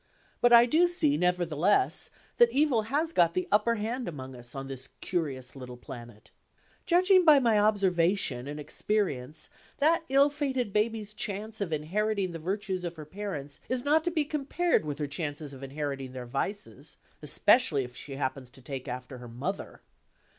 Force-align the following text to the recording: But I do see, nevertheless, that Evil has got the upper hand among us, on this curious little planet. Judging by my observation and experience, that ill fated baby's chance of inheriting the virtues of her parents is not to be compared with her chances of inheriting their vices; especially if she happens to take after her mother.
But 0.41 0.51
I 0.51 0.65
do 0.65 0.87
see, 0.87 1.15
nevertheless, 1.15 2.09
that 2.37 2.49
Evil 2.49 2.81
has 2.89 3.11
got 3.13 3.35
the 3.35 3.47
upper 3.51 3.75
hand 3.75 4.07
among 4.07 4.35
us, 4.35 4.55
on 4.55 4.65
this 4.65 4.89
curious 4.99 5.55
little 5.55 5.77
planet. 5.77 6.31
Judging 6.87 7.23
by 7.23 7.37
my 7.37 7.59
observation 7.59 8.47
and 8.47 8.59
experience, 8.59 9.51
that 9.77 10.03
ill 10.09 10.31
fated 10.31 10.73
baby's 10.73 11.13
chance 11.13 11.61
of 11.61 11.71
inheriting 11.71 12.31
the 12.31 12.39
virtues 12.39 12.83
of 12.83 12.95
her 12.95 13.05
parents 13.05 13.61
is 13.69 13.85
not 13.85 14.03
to 14.05 14.09
be 14.09 14.25
compared 14.25 14.85
with 14.85 14.97
her 14.97 15.05
chances 15.05 15.53
of 15.53 15.61
inheriting 15.61 16.13
their 16.13 16.25
vices; 16.25 16.97
especially 17.21 17.83
if 17.83 17.95
she 17.95 18.15
happens 18.15 18.49
to 18.49 18.61
take 18.63 18.87
after 18.87 19.19
her 19.19 19.27
mother. 19.29 19.81